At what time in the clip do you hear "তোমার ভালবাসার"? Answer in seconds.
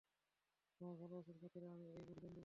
0.81-1.37